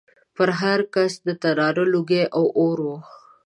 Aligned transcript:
پر 0.35 0.49
هر 0.59 0.79
کڅ 0.93 1.13
د 1.27 1.29
تناره 1.41 1.85
لوګی 1.93 2.23
او 2.37 2.45
اور 2.61 2.77
و 2.85 2.87